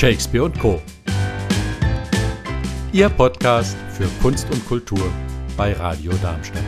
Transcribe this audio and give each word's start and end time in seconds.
Shakespeare 0.00 0.44
und 0.44 0.58
Co. 0.58 0.80
Ihr 2.90 3.10
Podcast 3.10 3.76
für 3.92 4.08
Kunst 4.22 4.50
und 4.50 4.66
Kultur 4.66 5.12
bei 5.58 5.74
Radio 5.74 6.10
Darmstadt. 6.22 6.62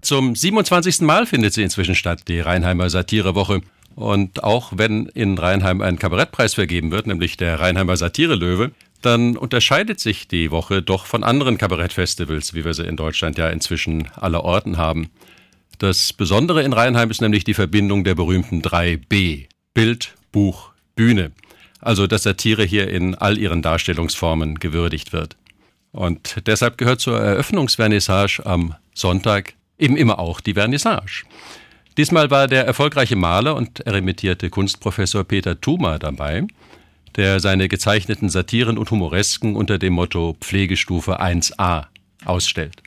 Zum 0.00 0.34
27. 0.34 1.02
Mal 1.02 1.26
findet 1.26 1.52
sie 1.52 1.62
inzwischen 1.62 1.94
statt, 1.94 2.22
die 2.26 2.40
Rheinheimer 2.40 2.88
Satirewoche. 2.88 3.60
Und 3.94 4.42
auch 4.42 4.72
wenn 4.74 5.08
in 5.08 5.36
Rheinheim 5.36 5.82
ein 5.82 5.98
Kabarettpreis 5.98 6.54
vergeben 6.54 6.90
wird, 6.90 7.06
nämlich 7.06 7.36
der 7.36 7.60
Rheinheimer 7.60 7.98
Satire-Löwe, 7.98 8.70
dann 9.02 9.36
unterscheidet 9.36 10.00
sich 10.00 10.26
die 10.26 10.50
Woche 10.50 10.80
doch 10.80 11.04
von 11.04 11.22
anderen 11.22 11.58
Kabarettfestivals, 11.58 12.54
wie 12.54 12.64
wir 12.64 12.72
sie 12.72 12.86
in 12.86 12.96
Deutschland 12.96 13.36
ja 13.36 13.50
inzwischen 13.50 14.08
aller 14.16 14.42
Orten 14.42 14.78
haben. 14.78 15.10
Das 15.82 16.12
Besondere 16.12 16.62
in 16.62 16.72
Rheinheim 16.72 17.10
ist 17.10 17.20
nämlich 17.20 17.42
die 17.42 17.54
Verbindung 17.54 18.04
der 18.04 18.14
berühmten 18.14 18.62
drei 18.62 18.98
B. 18.98 19.46
Bild, 19.74 20.14
Buch, 20.30 20.70
Bühne. 20.94 21.32
Also, 21.80 22.06
dass 22.06 22.22
Satire 22.22 22.62
hier 22.62 22.88
in 22.88 23.16
all 23.16 23.36
ihren 23.36 23.62
Darstellungsformen 23.62 24.60
gewürdigt 24.60 25.12
wird. 25.12 25.36
Und 25.90 26.46
deshalb 26.46 26.78
gehört 26.78 27.00
zur 27.00 27.18
Eröffnungsvernissage 27.18 28.46
am 28.46 28.76
Sonntag 28.94 29.54
eben 29.76 29.96
immer 29.96 30.20
auch 30.20 30.38
die 30.38 30.54
Vernissage. 30.54 31.24
Diesmal 31.96 32.30
war 32.30 32.46
der 32.46 32.64
erfolgreiche 32.64 33.16
Maler 33.16 33.56
und 33.56 33.84
emeritierte 33.84 34.50
Kunstprofessor 34.50 35.24
Peter 35.24 35.60
Thuma 35.60 35.98
dabei, 35.98 36.46
der 37.16 37.40
seine 37.40 37.66
gezeichneten 37.66 38.28
Satiren 38.28 38.78
und 38.78 38.88
Humoresken 38.92 39.56
unter 39.56 39.80
dem 39.80 39.94
Motto 39.94 40.36
Pflegestufe 40.40 41.20
1a 41.20 41.86
ausstellt. 42.24 42.84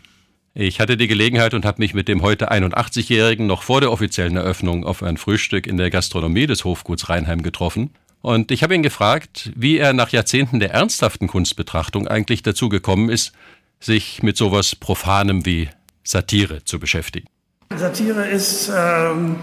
Ich 0.58 0.80
hatte 0.80 0.96
die 0.96 1.08
Gelegenheit 1.08 1.54
und 1.54 1.66
habe 1.66 1.82
mich 1.82 1.94
mit 1.94 2.08
dem 2.08 2.22
heute 2.22 2.50
81-Jährigen 2.50 3.46
noch 3.46 3.62
vor 3.62 3.82
der 3.82 3.92
offiziellen 3.92 4.38
Eröffnung 4.38 4.86
auf 4.86 5.04
ein 5.04 5.18
Frühstück 5.18 5.68
in 5.68 5.76
der 5.76 5.90
Gastronomie 5.90 6.48
des 6.48 6.64
Hofguts 6.64 7.10
Rheinheim 7.10 7.44
getroffen. 7.44 7.90
Und 8.22 8.52
ich 8.52 8.64
habe 8.64 8.74
ihn 8.74 8.82
gefragt, 8.82 9.52
wie 9.54 9.78
er 9.78 9.92
nach 9.92 10.10
Jahrzehnten 10.10 10.62
der 10.62 10.72
ernsthaften 10.72 11.28
Kunstbetrachtung 11.28 12.08
eigentlich 12.08 12.42
dazu 12.42 12.70
gekommen 12.70 13.10
ist, 13.10 13.34
sich 13.82 14.24
mit 14.24 14.38
sowas 14.38 14.78
Profanem 14.78 15.46
wie 15.46 15.68
Satire 16.06 16.64
zu 16.64 16.80
beschäftigen. 16.80 17.28
Satire 17.76 18.26
ist, 18.26 18.70
ähm, 18.70 19.36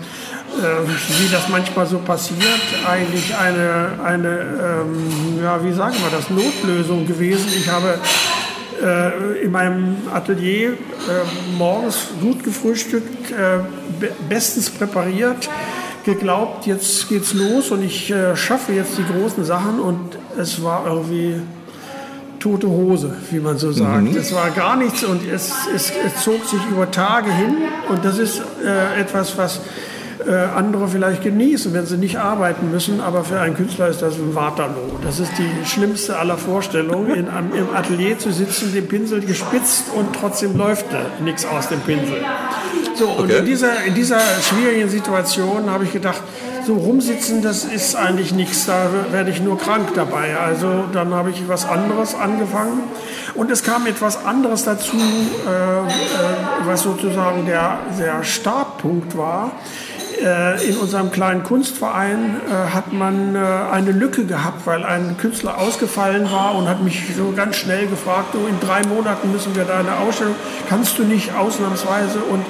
äh, 0.58 0.88
wie 0.88 1.30
das 1.30 1.46
manchmal 1.50 1.86
so 1.86 1.98
passiert, 1.98 2.62
eigentlich 2.86 3.36
eine, 3.36 4.00
eine 4.02 4.40
ähm, 4.88 5.42
ja, 5.42 5.62
wie 5.62 5.72
sagen 5.72 5.96
wir 6.02 6.10
das, 6.10 6.30
Notlösung 6.30 7.06
gewesen. 7.06 7.48
Ich 7.54 7.68
habe 7.68 7.98
äh, 8.82 9.42
in 9.42 9.52
meinem 9.52 9.96
Atelier 10.12 10.72
äh, 10.72 10.76
morgens 11.56 12.08
gut 12.20 12.42
gefrühstückt, 12.42 13.30
äh, 13.30 13.60
bestens 14.28 14.70
präpariert, 14.70 15.48
geglaubt, 16.04 16.66
jetzt 16.66 17.08
geht's 17.08 17.32
los 17.32 17.70
und 17.70 17.82
ich 17.84 18.10
äh, 18.10 18.34
schaffe 18.36 18.72
jetzt 18.72 18.98
die 18.98 19.04
großen 19.04 19.44
Sachen 19.44 19.80
und 19.80 20.18
es 20.36 20.62
war 20.62 20.86
irgendwie 20.86 21.36
tote 22.40 22.66
Hose, 22.66 23.14
wie 23.30 23.38
man 23.38 23.56
so 23.56 23.70
sagt. 23.70 24.02
Mhm. 24.02 24.16
Es 24.16 24.34
war 24.34 24.50
gar 24.50 24.76
nichts 24.76 25.04
und 25.04 25.20
es, 25.30 25.52
es, 25.72 25.92
es, 26.04 26.22
zog 26.24 26.44
sich 26.44 26.60
über 26.70 26.90
Tage 26.90 27.32
hin 27.32 27.56
und 27.88 28.04
das 28.04 28.18
ist 28.18 28.42
äh, 28.64 29.00
etwas, 29.00 29.38
was 29.38 29.60
äh, 30.28 30.56
andere 30.56 30.88
vielleicht 30.88 31.22
genießen, 31.22 31.72
wenn 31.74 31.86
sie 31.86 31.96
nicht 31.96 32.18
arbeiten 32.18 32.70
müssen, 32.70 33.00
aber 33.00 33.24
für 33.24 33.40
einen 33.40 33.56
Künstler 33.56 33.88
ist 33.88 34.02
das 34.02 34.14
ein 34.14 34.34
Waterloo. 34.34 34.98
Das 35.04 35.20
ist 35.20 35.32
die 35.38 35.66
schlimmste 35.66 36.18
aller 36.18 36.38
Vorstellungen, 36.38 37.10
in, 37.10 37.26
im 37.26 37.74
Atelier 37.74 38.18
zu 38.18 38.32
sitzen, 38.32 38.72
den 38.72 38.88
Pinsel 38.88 39.20
gespitzt 39.20 39.86
und 39.94 40.14
trotzdem 40.14 40.56
läuft 40.56 40.86
nichts 41.24 41.44
aus 41.44 41.68
dem 41.68 41.80
Pinsel. 41.80 42.18
So, 42.94 43.08
okay. 43.08 43.22
und 43.22 43.30
in 43.30 43.44
dieser, 43.44 43.84
in 43.84 43.94
dieser 43.94 44.20
schwierigen 44.20 44.88
Situation 44.88 45.70
habe 45.70 45.84
ich 45.84 45.92
gedacht, 45.92 46.22
so 46.66 46.74
rumsitzen, 46.74 47.42
das 47.42 47.64
ist 47.64 47.96
eigentlich 47.96 48.32
nichts, 48.32 48.66
da 48.66 48.86
werde 49.10 49.30
ich 49.30 49.40
nur 49.40 49.58
krank 49.58 49.90
dabei. 49.94 50.36
Also 50.36 50.84
dann 50.92 51.12
habe 51.12 51.30
ich 51.30 51.48
was 51.48 51.64
anderes 51.64 52.14
angefangen 52.14 52.80
und 53.34 53.50
es 53.50 53.62
kam 53.62 53.86
etwas 53.86 54.24
anderes 54.24 54.64
dazu, 54.64 54.96
äh, 54.96 55.50
äh, 55.50 55.86
was 56.64 56.82
sozusagen 56.82 57.46
der, 57.46 57.80
der 57.98 58.22
Startpunkt 58.22 59.16
war. 59.16 59.52
Äh, 60.22 60.68
in 60.68 60.76
unserem 60.76 61.10
kleinen 61.10 61.42
Kunstverein 61.42 62.36
äh, 62.46 62.70
hat 62.72 62.92
man 62.92 63.34
äh, 63.34 63.38
eine 63.38 63.90
Lücke 63.90 64.24
gehabt, 64.24 64.66
weil 64.66 64.84
ein 64.84 65.16
Künstler 65.18 65.58
ausgefallen 65.58 66.30
war 66.30 66.54
und 66.54 66.68
hat 66.68 66.82
mich 66.82 67.02
so 67.16 67.32
ganz 67.34 67.56
schnell 67.56 67.88
gefragt, 67.88 68.34
oh, 68.34 68.46
in 68.46 68.60
drei 68.60 68.82
Monaten 68.86 69.32
müssen 69.32 69.56
wir 69.56 69.64
da 69.64 69.80
eine 69.80 69.96
Ausstellung, 69.96 70.34
kannst 70.68 70.98
du 70.98 71.04
nicht 71.04 71.34
ausnahmsweise 71.34 72.20
und 72.20 72.44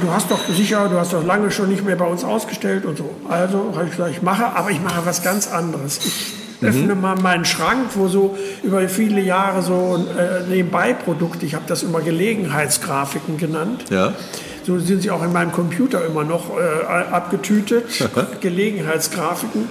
du 0.00 0.12
hast 0.12 0.30
doch 0.30 0.40
sicher, 0.48 0.88
du 0.88 0.98
hast 0.98 1.12
doch 1.12 1.24
lange 1.24 1.50
schon 1.50 1.68
nicht 1.68 1.84
mehr 1.84 1.96
bei 1.96 2.06
uns 2.06 2.24
ausgestellt 2.24 2.84
und 2.84 2.98
so. 2.98 3.10
Also 3.28 3.72
habe 3.74 3.84
ich 3.84 3.92
gesagt, 3.92 4.10
ich 4.10 4.22
mache, 4.22 4.46
aber 4.46 4.70
ich 4.70 4.80
mache 4.80 5.04
was 5.04 5.22
ganz 5.22 5.52
anderes. 5.52 6.00
Ich 6.04 6.62
mhm. 6.62 6.68
öffne 6.68 6.94
mal 6.96 7.16
meinen 7.16 7.44
Schrank, 7.44 7.90
wo 7.94 8.08
so 8.08 8.36
über 8.64 8.88
viele 8.88 9.20
Jahre 9.20 9.62
so 9.62 10.04
äh, 10.18 10.48
Nebenbei-Produkte, 10.48 11.46
ich 11.46 11.54
habe 11.54 11.64
das 11.68 11.84
immer 11.84 12.00
Gelegenheitsgrafiken 12.00 13.36
genannt. 13.36 13.84
Ja. 13.90 14.14
So 14.64 14.78
sind 14.78 15.02
sie 15.02 15.10
auch 15.10 15.22
in 15.22 15.32
meinem 15.32 15.52
Computer 15.52 16.04
immer 16.04 16.24
noch 16.24 16.50
äh, 16.56 16.84
abgetütet, 17.12 17.84
Gelegenheitsgrafiken. 18.40 19.68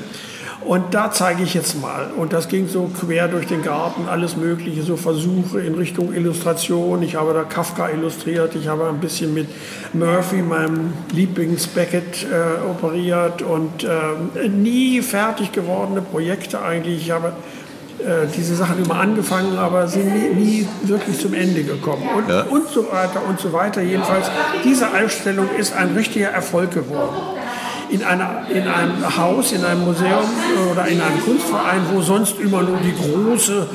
Und 0.64 0.94
da 0.94 1.12
zeige 1.12 1.42
ich 1.42 1.56
jetzt 1.56 1.82
mal. 1.82 2.12
Und 2.16 2.34
das 2.34 2.48
ging 2.48 2.68
so 2.68 2.90
quer 3.00 3.28
durch 3.28 3.48
den 3.48 3.64
Garten, 3.64 4.08
alles 4.08 4.38
Mögliche, 4.38 4.84
so 4.84 4.96
Versuche 4.96 5.60
in 5.60 5.74
Richtung 5.74 6.14
Illustration. 6.14 7.02
Ich 7.02 7.16
habe 7.16 7.34
da 7.34 7.44
Kafka 7.44 7.90
illustriert, 7.90 8.56
ich 8.56 8.68
habe 8.68 8.88
ein 8.88 9.00
bisschen 9.00 9.34
mit 9.34 9.48
Murphy, 9.94 10.44
meinem 10.44 10.94
Lieblings-Beckett, 11.14 12.28
äh, 12.32 12.70
operiert 12.70 13.42
und 13.42 13.84
äh, 13.84 14.48
nie 14.50 15.02
fertig 15.02 15.52
gewordene 15.52 16.02
Projekte 16.02 16.62
eigentlich. 16.62 17.02
Ich 17.02 17.12
habe 17.12 17.34
äh, 18.02 18.28
diese 18.36 18.56
Sachen 18.56 18.84
immer 18.84 19.00
angefangen, 19.00 19.58
aber 19.58 19.88
sind 19.88 20.14
nie, 20.14 20.34
nie 20.34 20.68
wirklich 20.84 21.20
zum 21.20 21.34
Ende 21.34 21.64
gekommen. 21.64 22.04
Und, 22.16 22.30
ja. 22.30 22.44
und 22.44 22.68
so 22.70 22.92
weiter 22.92 23.22
und 23.28 23.40
so 23.40 23.54
weiter. 23.54 23.82
Jedenfalls, 23.82 24.30
diese 24.64 24.88
Ausstellung 24.88 25.48
ist 25.58 25.74
ein 25.74 25.94
richtiger 25.96 26.30
Erfolg 26.30 26.72
geworden 26.72 27.16
in, 27.92 28.04
einer, 28.04 28.46
in 28.50 28.68
einem 28.68 29.18
Haus, 29.18 29.52
in 29.52 29.64
einem 29.66 29.84
Museum 29.84 30.24
oder 30.72 30.88
in 30.88 31.02
einem 31.02 31.22
Kunstverein, 31.24 31.82
wo 31.94 32.02
sonst 32.02 32.40
immer 32.40 32.64
nur 32.64 32.78
die 32.78 32.94
große, 32.94 33.68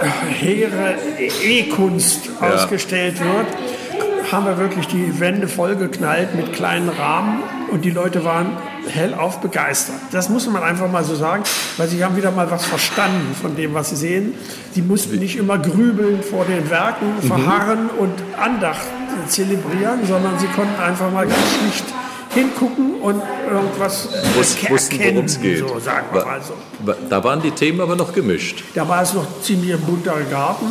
äh, 0.00 0.32
hehre 0.32 0.96
E-Kunst 1.42 2.28
ja. 2.40 2.50
ausgestellt 2.50 3.20
wird, 3.20 4.32
haben 4.32 4.46
wir 4.46 4.58
wirklich 4.58 4.86
die 4.88 5.20
Wände 5.20 5.46
vollgeknallt 5.46 6.34
mit 6.34 6.52
kleinen 6.52 6.88
Rahmen 6.88 7.42
und 7.74 7.84
die 7.84 7.90
Leute 7.90 8.24
waren 8.24 8.56
hellauf 8.86 9.40
begeistert. 9.40 9.96
Das 10.12 10.28
muss 10.28 10.46
man 10.46 10.62
einfach 10.62 10.88
mal 10.88 11.02
so 11.02 11.16
sagen, 11.16 11.42
weil 11.76 11.88
sie 11.88 12.04
haben 12.04 12.16
wieder 12.16 12.30
mal 12.30 12.48
was 12.48 12.64
verstanden 12.64 13.34
von 13.34 13.56
dem, 13.56 13.74
was 13.74 13.90
sie 13.90 13.96
sehen. 13.96 14.34
Sie 14.72 14.80
mussten 14.80 15.18
nicht 15.18 15.36
immer 15.36 15.58
grübeln 15.58 16.22
vor 16.22 16.44
den 16.44 16.70
Werken, 16.70 17.16
mhm. 17.20 17.26
verharren 17.26 17.90
und 17.90 18.12
Andacht 18.40 18.86
zelebrieren, 19.26 20.06
sondern 20.06 20.38
sie 20.38 20.46
konnten 20.46 20.80
einfach 20.80 21.10
mal 21.10 21.26
ganz 21.26 21.42
schlicht 21.58 21.84
hingucken 22.32 23.00
und 23.00 23.20
irgendwas 23.50 24.08
Wus, 24.36 24.56
wussten, 24.70 24.98
worum 25.00 25.24
es 25.24 25.40
geht. 25.40 25.58
So, 25.58 25.80
sagen 25.80 26.06
wir 26.12 26.24
mal 26.24 26.40
so. 26.42 26.54
Da 27.10 27.24
waren 27.24 27.42
die 27.42 27.50
Themen 27.50 27.80
aber 27.80 27.96
noch 27.96 28.12
gemischt. 28.12 28.62
Da 28.74 28.88
war 28.88 29.02
es 29.02 29.14
noch 29.14 29.26
ziemlich 29.42 29.74
ein 29.74 29.80
bunter 29.80 30.14
Garten. 30.30 30.66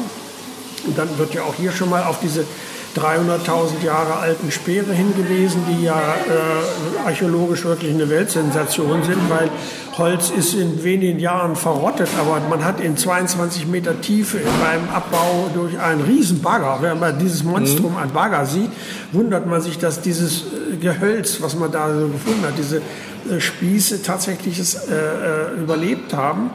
Und 0.85 0.97
dann 0.97 1.17
wird 1.17 1.33
ja 1.33 1.43
auch 1.43 1.55
hier 1.55 1.73
schon 1.73 1.89
mal 1.89 2.03
auf 2.03 2.21
diese 2.21 2.45
300.000 2.95 3.83
Jahre 3.83 4.17
alten 4.17 4.51
Speere 4.51 4.93
hingewiesen, 4.93 5.61
die 5.69 5.85
ja 5.85 5.97
äh, 5.97 7.07
archäologisch 7.07 7.65
wirklich 7.65 7.93
eine 7.93 8.09
Weltsensation 8.09 9.03
sind, 9.03 9.29
weil 9.29 9.49
Holz 9.97 10.29
ist 10.29 10.53
in 10.53 10.83
wenigen 10.83 11.19
Jahren 11.19 11.55
verrottet, 11.55 12.09
aber 12.19 12.39
man 12.49 12.63
hat 12.63 12.79
in 12.79 12.97
22 12.97 13.67
Meter 13.67 13.99
Tiefe 14.01 14.39
beim 14.61 14.89
Abbau 14.93 15.49
durch 15.53 15.79
einen 15.79 16.01
Riesenbagger, 16.01 16.79
wenn 16.81 16.99
man 16.99 17.17
dieses 17.17 17.43
Monstrum 17.43 17.93
mhm. 17.93 17.97
an 17.97 18.11
Bagger 18.11 18.45
sieht, 18.45 18.69
wundert 19.11 19.47
man 19.47 19.61
sich, 19.61 19.77
dass 19.79 20.01
dieses 20.01 20.43
äh, 20.43 20.77
Gehölz, 20.77 21.41
was 21.41 21.55
man 21.55 21.71
da 21.71 21.93
so 21.93 22.07
gefunden 22.07 22.43
hat, 22.43 22.57
diese 22.57 22.77
äh, 22.77 23.39
Spieße 23.39 24.03
tatsächlich 24.03 24.59
es, 24.59 24.75
äh, 24.75 24.93
äh 24.93 25.61
überlebt 25.61 26.13
haben. 26.13 26.51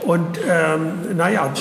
Und 0.00 0.38
ähm, 0.48 1.16
naja, 1.16 1.52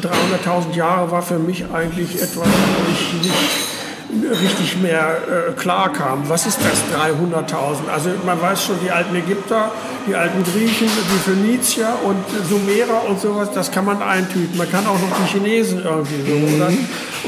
300.000 0.00 0.74
Jahre 0.74 1.10
war 1.10 1.20
für 1.20 1.38
mich 1.38 1.66
eigentlich 1.70 2.14
etwas, 2.14 2.46
wo 2.46 2.92
ich 2.92 3.22
nicht 3.22 3.69
richtig 4.12 4.78
mehr 4.82 5.18
äh, 5.48 5.52
klar 5.52 5.92
kam. 5.92 6.28
Was 6.28 6.46
ist 6.46 6.58
das 6.60 6.82
300.000? 6.98 7.88
Also 7.92 8.10
man 8.24 8.40
weiß 8.40 8.64
schon, 8.64 8.76
die 8.84 8.90
alten 8.90 9.14
Ägypter, 9.14 9.70
die 10.06 10.14
alten 10.14 10.42
Griechen, 10.44 10.88
die 10.88 11.18
Phönizier 11.18 11.94
und 12.04 12.16
Sumerer 12.48 13.08
und 13.08 13.20
sowas, 13.20 13.50
das 13.54 13.70
kann 13.70 13.84
man 13.84 14.02
eintüten. 14.02 14.56
Man 14.56 14.70
kann 14.70 14.86
auch 14.86 14.98
noch 14.98 15.16
die 15.22 15.32
Chinesen 15.32 15.82
irgendwie 15.84 16.22
so 16.26 16.36
mhm. 16.36 16.54
oder, 16.54 16.70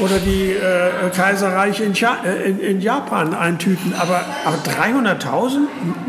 oder 0.05 0.19
die 0.19 0.51
äh, 0.51 1.09
Kaiserreiche 1.15 1.83
in, 1.83 1.93
äh, 1.93 2.49
in, 2.49 2.59
in, 2.59 2.81
Japan 2.81 3.33
eintüten. 3.33 3.93
Aber, 3.97 4.21
aber 4.45 4.57
300.000? 4.57 5.59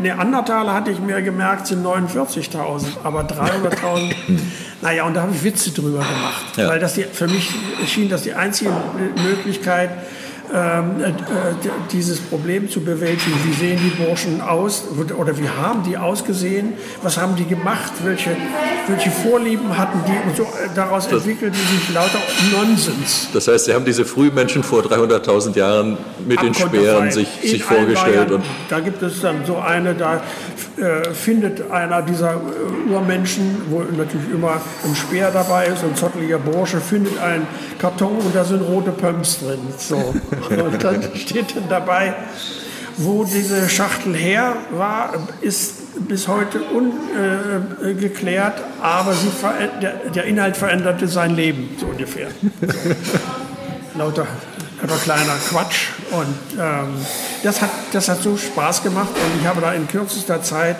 Neandertaler 0.01 0.73
hatte 0.73 0.91
ich 0.91 0.99
mir 0.99 1.21
gemerkt, 1.21 1.67
sind 1.67 1.85
49.000. 1.85 2.85
Aber 3.03 3.21
300.000, 3.21 4.13
naja, 4.81 5.05
und 5.05 5.13
da 5.13 5.21
habe 5.21 5.31
ich 5.33 5.43
Witze 5.43 5.71
drüber 5.71 5.99
gemacht. 5.99 6.57
Ja. 6.57 6.67
Weil 6.67 6.79
das 6.79 6.95
die, 6.95 7.03
für 7.03 7.27
mich 7.27 7.49
schien 7.87 8.09
das 8.09 8.23
die 8.23 8.33
einzige 8.33 8.71
Möglichkeit, 9.23 9.91
dieses 11.91 12.19
Problem 12.19 12.69
zu 12.69 12.81
bewältigen. 12.81 13.35
Wie 13.43 13.53
sehen 13.53 13.79
die 13.83 14.03
Burschen 14.03 14.41
aus 14.41 14.83
oder 15.17 15.37
wie 15.37 15.49
haben 15.49 15.83
die 15.83 15.97
ausgesehen? 15.97 16.73
Was 17.01 17.17
haben 17.17 17.35
die 17.35 17.45
gemacht? 17.45 17.91
Welche, 18.03 18.35
welche 18.87 19.11
Vorlieben 19.11 19.77
hatten 19.77 19.99
die? 20.07 20.29
Und 20.29 20.37
so 20.37 20.43
äh, 20.43 20.69
daraus 20.75 21.07
das, 21.07 21.25
entwickelte 21.25 21.57
sich 21.57 21.93
lauter 21.93 22.19
Nonsens. 22.51 23.29
Das 23.33 23.47
heißt, 23.47 23.65
Sie 23.65 23.73
haben 23.73 23.85
diese 23.85 24.05
Frühmenschen 24.05 24.63
vor 24.63 24.81
300.000 24.83 25.57
Jahren 25.57 25.97
mit 26.27 26.41
den 26.41 26.53
Speeren 26.53 27.11
sich, 27.11 27.27
sich 27.41 27.63
vorgestellt. 27.63 28.31
Und 28.31 28.43
da 28.69 28.79
gibt 28.79 29.01
es 29.01 29.21
dann 29.21 29.45
so 29.45 29.57
eine, 29.57 29.93
da 29.93 30.21
äh, 30.77 31.13
findet 31.13 31.71
einer 31.71 32.01
dieser 32.01 32.33
äh, 32.33 32.91
Urmenschen, 32.91 33.61
wo 33.69 33.79
natürlich 33.79 34.29
immer 34.33 34.61
ein 34.83 34.95
Speer 34.95 35.31
dabei 35.31 35.67
ist, 35.67 35.83
ein 35.83 35.95
zotteliger 35.95 36.37
Bursche, 36.37 36.81
findet 36.81 37.17
einen 37.19 37.47
Karton 37.79 38.17
und 38.17 38.35
da 38.35 38.43
sind 38.43 38.61
rote 38.61 38.91
Pumps 38.91 39.39
drin. 39.39 39.59
So. 39.77 39.95
Und 40.49 40.83
dann 40.83 41.01
steht 41.15 41.55
dann 41.55 41.69
dabei, 41.69 42.13
wo 42.97 43.23
diese 43.23 43.69
Schachtel 43.69 44.15
her 44.15 44.55
war, 44.71 45.13
ist 45.41 46.07
bis 46.07 46.27
heute 46.27 46.59
ungeklärt, 47.81 48.59
äh, 48.59 48.83
aber 48.83 49.13
sie, 49.13 49.29
der, 49.81 49.93
der, 50.13 50.25
Inhalt 50.25 50.57
veränderte 50.57 51.07
sein 51.07 51.35
Leben, 51.35 51.69
so 51.79 51.87
ungefähr. 51.87 52.27
So. 52.61 52.67
Lauter, 53.97 54.27
lauter 54.81 54.97
kleiner 54.97 55.35
Quatsch. 55.49 55.89
Und 56.11 56.59
ähm, 56.59 56.95
das, 57.43 57.61
hat, 57.61 57.69
das 57.91 58.09
hat 58.09 58.21
so 58.21 58.37
Spaß 58.37 58.83
gemacht 58.83 59.09
und 59.09 59.41
ich 59.41 59.47
habe 59.47 59.61
da 59.61 59.73
in 59.73 59.87
kürzester 59.87 60.41
Zeit 60.41 60.77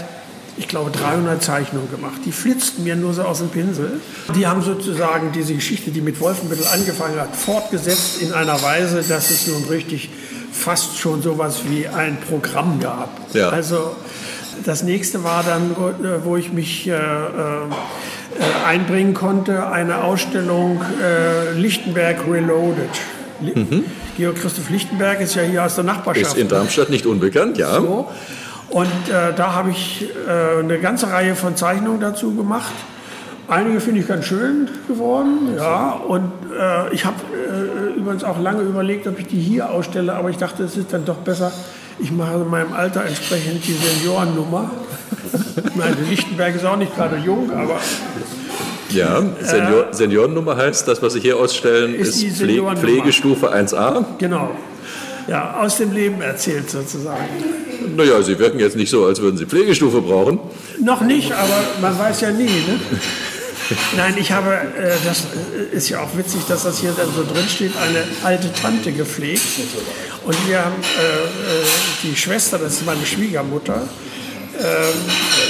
ich 0.58 0.68
glaube, 0.68 0.90
300 0.92 1.44
Zeichnungen 1.44 1.92
gemacht. 1.92 2.22
Die 2.26 2.32
flitzten 2.32 2.84
mir 2.84 2.96
nur 2.96 3.14
so 3.14 3.24
aus 3.24 3.40
dem 3.40 3.50
Pinsel. 3.50 4.00
Die 4.36 4.48
haben 4.48 4.62
sozusagen 4.62 5.32
diese 5.34 5.54
Geschichte, 5.54 5.92
die 5.92 6.02
mit 6.02 6.22
Wolfenbüttel 6.22 6.66
angefangen 6.68 7.20
hat, 7.20 7.36
fortgesetzt 7.36 8.22
in 8.22 8.32
einer 8.32 8.62
Weise, 8.62 9.04
dass 9.04 9.32
es 9.32 9.48
nun 9.48 9.66
richtig 9.66 10.10
fast 10.54 10.98
schon 10.98 11.22
sowas 11.22 11.62
wie 11.68 11.88
ein 11.88 12.18
Programm 12.22 12.80
gab. 12.80 13.10
Ja. 13.34 13.50
Also 13.50 13.98
das 14.64 14.84
nächste 14.84 15.24
war 15.24 15.44
dann, 15.44 15.76
wo 16.24 16.38
ich 16.38 16.54
mich 16.54 16.88
äh, 16.88 16.94
äh, 16.94 16.98
einbringen 18.66 19.14
konnte, 19.14 19.68
eine 19.68 20.04
Ausstellung 20.04 20.82
äh, 21.02 21.52
Lichtenberg 21.52 22.26
Reloaded. 22.30 22.90
Mhm. 23.42 23.84
Georg 24.18 24.36
Christoph 24.36 24.70
Lichtenberg 24.70 25.22
ist 25.22 25.36
ja 25.36 25.44
hier 25.44 25.66
aus 25.66 25.76
der 25.76 25.84
Nachbarschaft. 25.84 26.34
Ist 26.34 26.38
in 26.38 26.48
Darmstadt 26.48 26.90
nicht 26.90 27.06
unbekannt, 27.06 27.58
ja. 27.58 27.80
So. 27.80 28.10
Und 28.70 28.86
äh, 28.86 29.34
da 29.36 29.54
habe 29.54 29.70
ich 29.72 30.08
äh, 30.28 30.60
eine 30.60 30.80
ganze 30.80 31.12
Reihe 31.12 31.36
von 31.36 31.56
Zeichnungen 31.56 32.00
dazu 32.00 32.34
gemacht. 32.34 32.74
Einige 33.48 33.80
finde 33.80 34.02
ich 34.02 34.08
ganz 34.08 34.26
schön 34.26 34.70
geworden, 34.88 35.56
ja. 35.56 35.92
Und 35.92 36.32
äh, 36.58 36.94
ich 36.94 37.06
habe 37.06 37.18
äh, 37.32 37.98
übrigens 37.98 38.24
auch 38.24 38.40
lange 38.40 38.64
überlegt, 38.64 39.06
ob 39.08 39.20
ich 39.20 39.28
die 39.28 39.40
hier 39.40 39.70
ausstelle, 39.70 40.14
aber 40.14 40.30
ich 40.30 40.38
dachte, 40.38 40.64
es 40.64 40.78
ist 40.78 40.92
dann 40.92 41.06
doch 41.06 41.18
besser, 41.18 41.52
ich 42.00 42.12
mache 42.12 42.40
meinem 42.40 42.74
Alter 42.74 43.06
entsprechend 43.06 43.66
die 43.66 43.74
Seniorennummer. 43.74 44.72
Meine 45.76 45.96
Lichtenberg 46.10 46.56
ist 46.56 46.66
auch 46.66 46.78
nicht 46.78 46.96
gerade 46.96 47.18
jung, 47.18 47.52
aber. 47.52 47.80
Ja, 48.90 49.24
Senior, 49.42 49.88
Seniorennummer 49.92 50.56
heißt, 50.58 50.88
das, 50.88 51.02
was 51.02 51.14
Sie 51.14 51.20
hier 51.20 51.38
ausstellen, 51.38 51.96
ist, 51.96 52.22
ist 52.22 52.38
Pfle 52.38 52.76
Pflegestufe 52.76 53.54
1a. 53.54 54.06
Genau. 54.20 54.52
Ja, 55.28 55.60
aus 55.60 55.78
dem 55.78 55.92
Leben 55.92 56.22
erzählt 56.22 56.70
sozusagen. 56.70 57.26
Naja, 57.96 58.22
Sie 58.22 58.38
wirken 58.38 58.60
jetzt 58.60 58.76
nicht 58.76 58.92
so, 58.92 59.06
als 59.06 59.22
würden 59.22 59.38
Sie 59.38 59.46
Pflegestufe 59.46 60.02
brauchen. 60.02 60.40
Noch 60.80 61.02
nicht, 61.02 61.32
aber 61.32 61.62
man 61.82 61.98
weiß 61.98 62.22
ja 62.22 62.32
nie. 62.32 62.46
Ne? 62.46 62.80
Nein, 63.98 64.14
ich 64.18 64.32
habe, 64.32 64.54
äh, 64.54 64.94
das 65.04 65.24
ist 65.72 65.90
ja 65.90 66.02
auch 66.02 66.16
witzig, 66.16 66.42
dass 66.48 66.64
das 66.64 66.80
hier 66.80 66.94
dann 66.96 67.08
so 67.16 67.24
drin 67.24 67.48
steht, 67.50 67.72
eine 67.78 68.04
alte 68.24 68.54
Tante 68.54 68.92
gepflegt. 68.92 69.42
Und 70.24 70.36
wir 70.48 70.66
haben 70.66 70.76
äh, 70.76 71.64
äh 71.64 71.66
die 72.04 72.16
Schwester, 72.16 72.60
das 72.60 72.74
ist 72.74 72.86
meine 72.86 73.06
Schwiegermutter, 73.06 73.82
äh, 73.82 74.15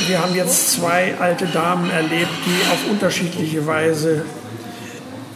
wir 0.07 0.22
haben 0.22 0.36
jetzt 0.36 0.74
zwei 0.74 1.16
alte 1.19 1.46
Damen 1.48 1.90
erlebt, 1.90 2.31
die 2.46 2.72
auf 2.72 2.92
unterschiedliche 2.92 3.66
Weise 3.66 4.24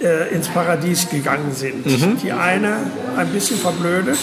äh, 0.01 0.33
ins 0.33 0.47
Paradies 0.47 1.09
gegangen 1.09 1.53
sind. 1.53 1.85
Mhm. 1.85 2.17
Die 2.17 2.31
eine 2.31 2.77
ein 3.17 3.29
bisschen 3.29 3.57
verblödet, 3.57 4.17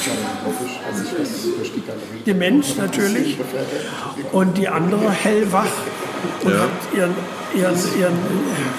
dement 2.27 2.79
natürlich, 2.79 3.39
und 4.33 4.57
die 4.57 4.69
andere 4.69 5.11
hellwach 5.11 5.67
und 6.43 6.53
ja. 6.53 6.61
hat 6.61 6.71
ihren, 6.95 7.15
ihren, 7.55 7.75
ihren, 7.99 8.19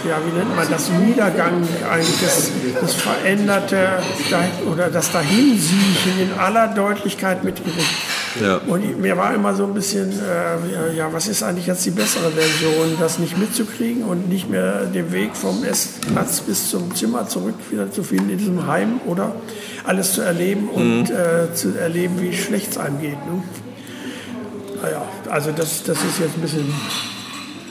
ja, 0.08 0.18
wie 0.26 0.38
nennt 0.38 0.56
man 0.56 0.68
das, 0.70 0.90
Niedergang, 0.90 1.68
eigentlich 1.90 2.20
das, 2.22 2.52
das 2.82 2.94
veränderte 2.96 4.00
oder 4.72 4.90
das 4.90 5.12
Dahinsiechen 5.12 6.20
in 6.20 6.40
aller 6.40 6.68
Deutlichkeit 6.70 7.44
mitgekriegt. 7.44 7.86
Ja. 8.42 8.62
Und 8.68 9.00
mir 9.00 9.18
war 9.18 9.34
immer 9.34 9.56
so 9.56 9.66
ein 9.66 9.74
bisschen, 9.74 10.12
äh, 10.12 10.96
ja, 10.96 11.12
was 11.12 11.28
ist 11.28 11.44
eigentlich 11.44 11.68
jetzt 11.68 11.86
die 11.86 11.92
bessere 11.92 12.32
Version, 12.32 12.98
das 13.00 13.20
nicht 13.20 13.38
mitzukriegen 13.38 14.04
und 14.04 14.30
nicht 14.30 14.50
mehr 14.50 14.86
den 14.86 15.12
Weg 15.12 15.36
vom 15.36 15.64
Essplatz 15.64 16.42
bis 16.42 16.70
zum 16.70 16.94
Zimmer 16.96 17.28
zurück 17.28 17.56
wieder 17.70 17.92
zu 17.92 18.04
finden 18.04 18.30
in 18.30 18.38
diesem 18.38 18.68
Heim 18.68 19.00
oder 19.06 19.36
alles 19.84 20.14
zu 20.14 20.22
erleben 20.22 20.70
und 20.70 21.04
mhm. 21.04 21.16
äh, 21.16 21.54
zu 21.54 21.78
erleben, 21.78 22.22
wie 22.22 22.36
schlecht 22.36 22.72
es 22.72 22.78
einem 22.78 23.00
geht. 23.00 23.14
Ne? 23.14 23.44
Naja, 24.82 25.02
also 25.30 25.52
das, 25.52 25.84
das 25.84 25.98
ist 26.04 26.20
jetzt 26.20 26.36
ein 26.36 26.42
bisschen 26.42 26.74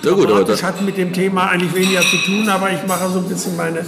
ja, 0.03 0.12
gut, 0.12 0.31
aber 0.31 0.45
das 0.45 0.62
hat 0.62 0.81
mit 0.83 0.97
dem 0.97 1.12
Thema 1.12 1.49
eigentlich 1.49 1.75
weniger 1.75 2.01
zu 2.01 2.17
tun, 2.19 2.49
aber 2.49 2.71
ich 2.71 2.87
mache 2.87 3.09
so 3.11 3.19
ein 3.19 3.29
bisschen 3.29 3.57
meine, 3.57 3.85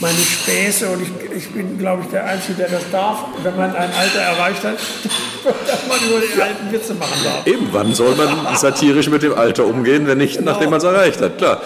meine 0.00 0.18
Späße 0.18 0.88
und 0.88 1.02
ich, 1.02 1.08
ich 1.36 1.50
bin, 1.50 1.78
glaube 1.78 2.02
ich, 2.02 2.10
der 2.10 2.24
Einzige, 2.24 2.54
der 2.54 2.68
das 2.68 2.82
darf, 2.90 3.24
wenn 3.42 3.56
man 3.56 3.74
ein 3.74 3.90
Alter 3.92 4.20
erreicht 4.20 4.64
hat, 4.64 4.74
dass 5.44 5.86
man 5.88 5.98
über 6.08 6.20
die 6.20 6.40
alten 6.40 6.72
Witze 6.72 6.94
machen 6.94 7.18
darf. 7.24 7.46
Eben, 7.46 7.68
wann 7.72 7.94
soll 7.94 8.14
man 8.16 8.56
satirisch 8.56 9.08
mit 9.08 9.22
dem 9.22 9.34
Alter 9.34 9.66
umgehen, 9.66 10.06
wenn 10.06 10.18
nicht, 10.18 10.38
genau. 10.38 10.52
nachdem 10.52 10.70
man 10.70 10.78
es 10.78 10.84
erreicht 10.84 11.20
hat, 11.20 11.38
klar. 11.38 11.62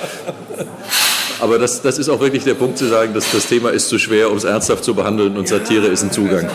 Aber 1.40 1.58
das, 1.58 1.82
das 1.82 1.98
ist 1.98 2.08
auch 2.08 2.20
wirklich 2.20 2.44
der 2.44 2.54
Punkt 2.54 2.78
zu 2.78 2.86
sagen, 2.86 3.14
dass 3.14 3.30
das 3.30 3.46
Thema 3.46 3.70
ist 3.70 3.88
zu 3.88 3.98
schwer, 3.98 4.30
um 4.30 4.36
es 4.36 4.44
ernsthaft 4.44 4.82
zu 4.82 4.94
behandeln 4.94 5.36
und 5.36 5.46
Satire 5.46 5.86
ist 5.86 6.02
ein 6.02 6.10
Zugang 6.10 6.50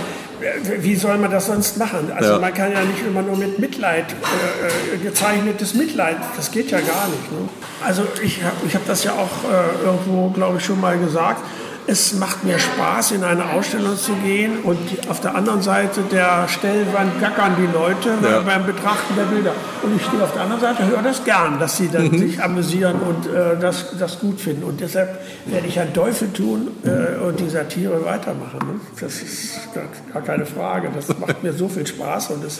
wie 0.79 0.95
soll 0.95 1.17
man 1.17 1.31
das 1.31 1.47
sonst 1.47 1.77
machen? 1.77 2.11
Also 2.15 2.33
ja. 2.33 2.39
man 2.39 2.53
kann 2.53 2.71
ja 2.71 2.81
nicht 2.83 3.05
immer 3.05 3.21
nur 3.21 3.37
mit 3.37 3.59
Mitleid, 3.59 4.05
äh, 4.11 4.95
äh, 4.95 4.97
gezeichnetes 4.97 5.73
Mitleid, 5.73 6.17
das 6.35 6.51
geht 6.51 6.71
ja 6.71 6.79
gar 6.79 7.07
nicht. 7.07 7.31
Ne? 7.31 7.49
Also 7.83 8.03
ich 8.21 8.43
habe 8.43 8.55
ich 8.67 8.75
hab 8.75 8.85
das 8.85 9.03
ja 9.03 9.13
auch 9.13 9.49
äh, 9.49 9.85
irgendwo, 9.85 10.29
glaube 10.29 10.57
ich, 10.57 10.65
schon 10.65 10.79
mal 10.79 10.97
gesagt 10.97 11.41
es 11.87 12.13
macht 12.13 12.43
mir 12.43 12.59
Spaß, 12.59 13.11
in 13.11 13.23
eine 13.23 13.49
Ausstellung 13.51 13.97
zu 13.97 14.13
gehen 14.15 14.59
und 14.63 14.77
auf 15.09 15.19
der 15.19 15.35
anderen 15.35 15.61
Seite 15.61 16.01
der 16.11 16.47
Stellwand 16.47 17.19
gackern 17.19 17.55
die 17.57 17.71
Leute 17.71 18.17
ja. 18.23 18.39
beim 18.39 18.65
Betrachten 18.65 19.15
der 19.15 19.23
Bilder. 19.23 19.51
Und 19.81 19.95
ich 19.95 20.05
stehe 20.05 20.23
auf 20.23 20.33
der 20.33 20.43
anderen 20.43 20.61
Seite, 20.61 20.85
höre 20.87 21.01
das 21.01 21.23
gern, 21.23 21.59
dass 21.59 21.77
sie 21.77 21.89
dann 21.89 22.09
mhm. 22.09 22.17
sich 22.17 22.41
amüsieren 22.41 23.01
und 23.01 23.27
äh, 23.27 23.59
das, 23.59 23.97
das 23.97 24.19
gut 24.19 24.39
finden. 24.39 24.63
Und 24.63 24.79
deshalb 24.79 25.19
werde 25.45 25.67
ich 25.67 25.79
einen 25.79 25.93
Teufel 25.93 26.31
tun 26.31 26.69
äh, 26.85 27.21
und 27.21 27.39
die 27.39 27.49
Satire 27.49 28.05
weitermachen. 28.05 28.59
Ne? 28.59 28.79
Das 28.99 29.21
ist 29.21 29.73
gar, 29.73 29.85
gar, 30.13 30.21
keine 30.21 30.45
Frage. 30.45 30.89
Das 30.95 31.17
macht 31.19 31.43
mir 31.43 31.53
so 31.53 31.67
viel 31.67 31.85
Spaß 31.85 32.31
und 32.31 32.45
es 32.45 32.59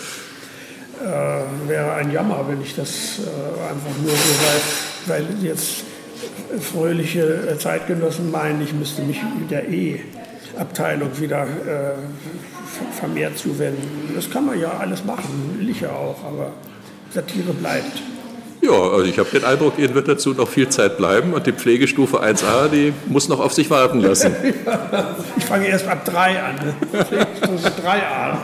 äh, 1.01 1.69
wäre 1.69 1.93
ein 1.93 2.11
Jammer, 2.11 2.45
wenn 2.47 2.61
ich 2.61 2.75
das 2.75 3.19
äh, 3.19 3.71
einfach 3.71 4.01
nur 4.01 4.11
so, 4.11 5.07
weil, 5.07 5.25
weil 5.25 5.43
jetzt 5.43 5.83
fröhliche 6.59 7.51
äh, 7.51 7.57
Zeitgenossen 7.57 8.31
meinen, 8.31 8.61
ich 8.61 8.73
müsste 8.73 9.01
mich 9.01 9.19
der 9.49 9.67
E-Abteilung 9.69 11.09
wieder 11.19 11.43
äh, 11.43 12.97
vermehrt 12.99 13.37
zuwenden. 13.37 14.11
Das 14.15 14.29
kann 14.29 14.45
man 14.45 14.59
ja 14.59 14.77
alles 14.79 15.03
machen, 15.03 15.57
will 15.57 15.69
ich 15.69 15.81
ja 15.81 15.91
auch, 15.91 16.23
aber 16.23 16.51
Satire 17.11 17.53
bleibt. 17.53 18.01
Ja, 18.63 18.71
also 18.71 19.03
ich 19.03 19.19
habe 19.19 19.29
den 19.29 19.43
Eindruck, 19.43 19.77
Ihnen 19.77 19.93
wird 19.93 20.07
dazu 20.07 20.33
noch 20.33 20.47
viel 20.47 20.69
Zeit 20.69 20.95
bleiben 20.95 21.33
und 21.33 21.45
die 21.45 21.51
Pflegestufe 21.51 22.23
1a, 22.23 22.69
die 22.69 22.93
muss 23.07 23.27
noch 23.27 23.41
auf 23.41 23.51
sich 23.51 23.69
warten 23.69 23.99
lassen. 23.99 24.33
ich 25.37 25.43
fange 25.43 25.67
erst 25.67 25.85
ab 25.85 26.05
3 26.05 26.41
an. 26.41 26.55
Pflegestufe 26.91 27.67
3a. 27.85 28.37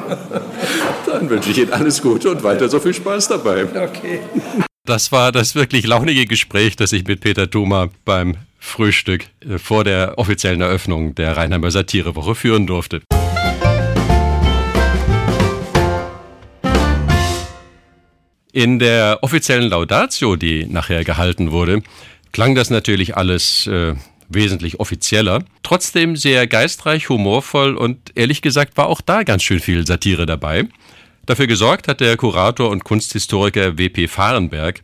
Dann 1.05 1.29
wünsche 1.29 1.51
ich 1.51 1.59
Ihnen 1.59 1.71
alles 1.71 2.01
Gute 2.01 2.31
und 2.31 2.43
weiter 2.43 2.67
so 2.67 2.81
viel 2.81 2.93
Spaß 2.93 3.29
dabei. 3.29 3.63
Okay. 3.63 4.19
Das 4.89 5.11
war 5.11 5.31
das 5.31 5.53
wirklich 5.53 5.85
launige 5.85 6.25
Gespräch, 6.25 6.75
das 6.75 6.93
ich 6.93 7.05
mit 7.05 7.21
Peter 7.21 7.47
Thoma 7.47 7.89
beim 8.05 8.37
Frühstück 8.57 9.27
äh, 9.47 9.59
vor 9.59 9.83
der 9.83 10.17
offiziellen 10.17 10.61
Eröffnung 10.61 11.13
der 11.13 11.37
Rheinheimer 11.37 11.69
Satirewoche 11.69 12.33
führen 12.33 12.65
durfte. 12.65 13.03
In 18.51 18.79
der 18.79 19.19
offiziellen 19.21 19.69
Laudatio, 19.69 20.35
die 20.35 20.65
nachher 20.65 21.03
gehalten 21.03 21.51
wurde, 21.51 21.83
klang 22.31 22.55
das 22.55 22.71
natürlich 22.71 23.15
alles 23.15 23.67
äh, 23.67 23.93
wesentlich 24.27 24.79
offizieller, 24.79 25.43
trotzdem 25.61 26.15
sehr 26.15 26.47
geistreich, 26.47 27.09
humorvoll 27.09 27.77
und 27.77 28.11
ehrlich 28.15 28.41
gesagt 28.41 28.75
war 28.75 28.87
auch 28.87 29.01
da 29.01 29.21
ganz 29.21 29.43
schön 29.43 29.59
viel 29.59 29.85
Satire 29.85 30.25
dabei. 30.25 30.67
Dafür 31.29 31.45
gesorgt 31.45 31.87
hat 31.87 31.99
der 31.99 32.17
Kurator 32.17 32.71
und 32.71 32.83
Kunsthistoriker 32.83 33.77
W.P. 33.77 34.07
Fahrenberg, 34.07 34.81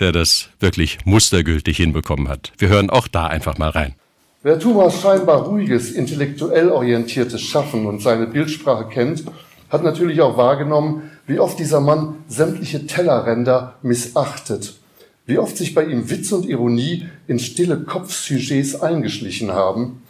der 0.00 0.12
das 0.12 0.48
wirklich 0.58 0.96
mustergültig 1.04 1.76
hinbekommen 1.76 2.26
hat. 2.26 2.52
Wir 2.56 2.68
hören 2.70 2.88
auch 2.88 3.06
da 3.06 3.26
einfach 3.26 3.58
mal 3.58 3.68
rein. 3.68 3.94
Wer 4.42 4.58
Thomas 4.58 5.02
scheinbar 5.02 5.42
ruhiges, 5.42 5.90
intellektuell 5.92 6.70
orientiertes 6.70 7.42
Schaffen 7.42 7.84
und 7.84 8.00
seine 8.00 8.26
Bildsprache 8.26 8.88
kennt, 8.88 9.24
hat 9.68 9.84
natürlich 9.84 10.22
auch 10.22 10.38
wahrgenommen, 10.38 11.10
wie 11.26 11.38
oft 11.38 11.58
dieser 11.58 11.80
Mann 11.80 12.14
sämtliche 12.28 12.86
Tellerränder 12.86 13.76
missachtet, 13.82 14.78
wie 15.26 15.36
oft 15.36 15.58
sich 15.58 15.74
bei 15.74 15.84
ihm 15.84 16.08
Witz 16.08 16.32
und 16.32 16.46
Ironie 16.46 17.06
in 17.26 17.38
stille 17.38 17.80
Kopfsujets 17.80 18.80
eingeschlichen 18.80 19.52
haben, 19.52 20.00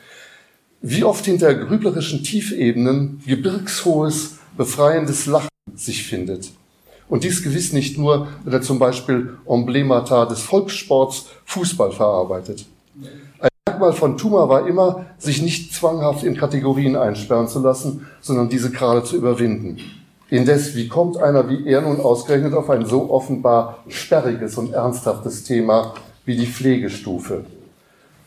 wie 0.83 1.03
oft 1.03 1.25
hinter 1.25 1.53
grüblerischen 1.53 2.23
Tiefebenen 2.23 3.25
gebirgshohes, 3.27 4.39
befreiendes 4.57 5.27
Lachen 5.27 5.49
sich 5.75 6.07
findet. 6.07 6.51
Und 7.09 7.25
dies 7.25 7.43
gewiss 7.43 7.73
nicht 7.73 7.99
nur, 7.99 8.29
wenn 8.45 8.53
er 8.53 8.63
zum 8.63 8.79
Beispiel 8.79 9.37
Emblemata 9.47 10.27
des 10.27 10.41
Volkssports 10.41 11.27
Fußball 11.45 11.93
verarbeitet. 11.93 12.67
Merkmal 13.67 13.93
von 13.93 14.17
Tuma 14.17 14.49
war 14.49 14.67
immer, 14.67 15.07
sich 15.19 15.43
nicht 15.43 15.75
zwanghaft 15.75 16.23
in 16.23 16.37
Kategorien 16.37 16.97
einsperren 16.97 17.49
zu 17.49 17.61
lassen, 17.61 18.07
sondern 18.21 18.49
diese 18.49 18.71
gerade 18.71 19.05
zu 19.05 19.17
überwinden. 19.17 19.79
Indes, 20.31 20.75
wie 20.75 20.89
kommt 20.89 21.17
einer 21.17 21.49
wie 21.49 21.67
er 21.67 21.83
nun 21.83 22.01
ausgerechnet 22.01 22.55
auf 22.55 22.71
ein 22.71 22.87
so 22.87 23.11
offenbar 23.11 23.79
sperriges 23.89 24.57
und 24.59 24.73
ernsthaftes 24.73 25.45
Thema 25.45 25.95
wie 26.25 26.37
die 26.37 26.47
Pflegestufe? 26.47 27.45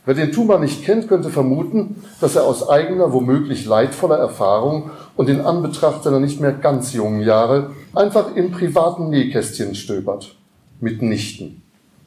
Wer 0.06 0.14
den 0.14 0.32
Tuma 0.32 0.58
nicht 0.58 0.86
kennt, 0.86 1.08
könnte 1.08 1.30
vermuten, 1.30 2.02
dass 2.22 2.36
er 2.36 2.46
aus 2.46 2.70
eigener, 2.70 3.12
womöglich 3.12 3.66
leidvoller 3.66 4.18
Erfahrung 4.18 4.92
und 5.18 5.30
in 5.30 5.42
Anbetracht 5.42 6.04
seiner 6.04 6.20
nicht 6.20 6.40
mehr 6.40 6.54
ganz 6.54 6.94
jungen 6.94 7.22
Jahre 7.22 7.72
einfach 7.94 8.36
im 8.36 8.52
privaten 8.52 9.10
Nähkästchen 9.10 9.76
stöbert. 9.76 10.36
Mitnichten. 10.80 11.64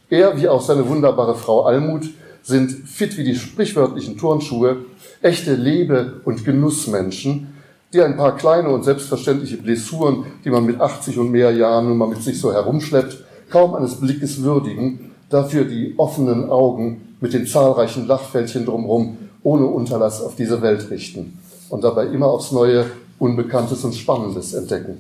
Er, 0.09 0.41
wie 0.41 0.49
auch 0.49 0.63
seine 0.63 0.89
wunderbare 0.89 1.35
Frau 1.35 1.65
Almut, 1.65 2.09
sind 2.43 2.71
fit 2.89 3.19
wie 3.19 3.25
die 3.25 3.35
sprichwörtlichen 3.35 4.17
Turnschuhe, 4.17 4.79
echte 5.23 5.55
Lebe- 5.55 6.21
und 6.25 6.45
Genussmenschen, 6.45 7.55
die 7.93 8.01
ein 8.01 8.17
paar 8.17 8.37
kleine 8.37 8.71
und 8.71 8.85
selbstverständliche 8.85 9.57
Blessuren, 9.57 10.25
die 10.45 10.51
man 10.51 10.65
mit 10.65 10.81
80 10.81 11.19
und 11.19 11.31
mehr 11.33 11.51
Jahren 11.51 11.89
nun 11.89 11.99
mal 11.99 12.09
mit 12.09 12.23
sich 12.23 12.41
so 12.41 12.53
herumschleppt, 12.53 13.25
kaum 13.51 13.75
eines 13.75 13.97
Blickes 13.97 14.43
würdigen, 14.43 15.11
dafür 15.29 15.65
die 15.65 15.95
offenen 15.97 16.49
Augen 16.49 17.17
mit 17.21 17.33
den 17.33 17.47
zahlreichen 17.47 18.07
Lachfältchen 18.07 18.65
drumherum 18.65 19.19
ohne 19.43 19.67
Unterlass 19.67 20.23
auf 20.23 20.37
diese 20.37 20.63
Welt 20.63 20.91
richten 20.91 21.39
und 21.69 21.85
dabei 21.85 22.07
immer 22.07 22.27
aufs 22.27 22.53
Neue 22.53 22.87
Unbekanntes 23.21 23.85
und 23.85 23.95
Spannendes 23.95 24.55
entdecken. 24.55 24.97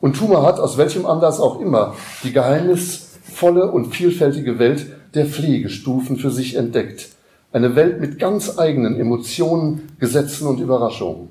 Und 0.00 0.16
Tuma 0.16 0.42
hat, 0.42 0.60
aus 0.60 0.78
welchem 0.78 1.04
Anlass 1.04 1.40
auch 1.40 1.60
immer, 1.60 1.94
die 2.22 2.32
geheimnisvolle 2.32 3.70
und 3.70 3.94
vielfältige 3.94 4.58
Welt 4.58 4.86
der 5.14 5.26
Pflegestufen 5.26 6.16
für 6.16 6.30
sich 6.30 6.54
entdeckt. 6.54 7.08
Eine 7.52 7.74
Welt 7.74 8.00
mit 8.00 8.18
ganz 8.18 8.58
eigenen 8.58 8.98
Emotionen, 8.98 9.92
Gesetzen 9.98 10.46
und 10.46 10.60
Überraschungen. 10.60 11.28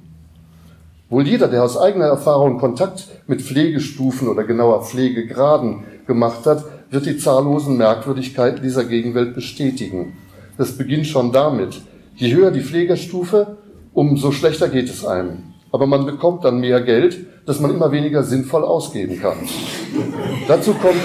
Wohl 1.09 1.25
jeder, 1.27 1.47
der 1.47 1.63
aus 1.63 1.77
eigener 1.77 2.07
Erfahrung 2.07 2.57
Kontakt 2.59 3.07
mit 3.27 3.41
Pflegestufen 3.41 4.27
oder 4.27 4.43
genauer 4.43 4.83
Pflegegraden 4.83 5.83
gemacht 6.05 6.45
hat, 6.45 6.65
wird 6.89 7.05
die 7.05 7.17
zahllosen 7.17 7.77
Merkwürdigkeiten 7.77 8.61
dieser 8.61 8.83
Gegenwelt 8.83 9.35
bestätigen. 9.35 10.17
Das 10.57 10.73
beginnt 10.77 11.07
schon 11.07 11.31
damit. 11.31 11.81
Je 12.15 12.33
höher 12.33 12.51
die 12.51 12.61
Pflegerstufe, 12.61 13.57
umso 13.93 14.31
schlechter 14.31 14.67
geht 14.67 14.89
es 14.89 15.05
einem. 15.05 15.52
Aber 15.73 15.87
man 15.87 16.05
bekommt 16.05 16.45
dann 16.45 16.61
mehr 16.61 16.79
Geld, 16.81 17.25
das 17.45 17.59
man 17.59 17.71
immer 17.71 17.91
weniger 17.91 18.23
sinnvoll 18.23 18.63
ausgeben 18.63 19.19
kann. 19.19 19.37
Dazu 20.47 20.73
kommt 20.75 21.01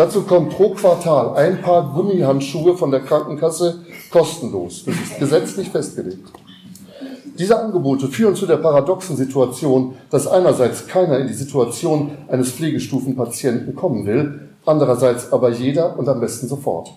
Dazu 0.00 0.22
kommt 0.22 0.56
pro 0.56 0.70
Quartal 0.70 1.36
ein 1.36 1.60
Paar 1.60 1.92
Gummihandschuhe 1.92 2.74
von 2.74 2.90
der 2.90 3.00
Krankenkasse 3.00 3.84
kostenlos. 4.10 4.86
Das 4.86 4.94
ist 4.94 5.18
gesetzlich 5.18 5.68
festgelegt. 5.68 6.26
Diese 7.38 7.60
Angebote 7.60 8.08
führen 8.08 8.34
zu 8.34 8.46
der 8.46 8.56
paradoxen 8.56 9.16
Situation, 9.16 9.96
dass 10.08 10.26
einerseits 10.26 10.86
keiner 10.86 11.18
in 11.18 11.26
die 11.26 11.34
Situation 11.34 12.12
eines 12.28 12.50
Pflegestufenpatienten 12.52 13.74
kommen 13.74 14.06
will, 14.06 14.48
andererseits 14.64 15.34
aber 15.34 15.50
jeder 15.50 15.98
und 15.98 16.08
am 16.08 16.20
besten 16.20 16.48
sofort. 16.48 16.94